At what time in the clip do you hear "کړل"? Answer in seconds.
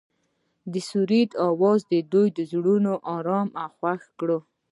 4.19-4.41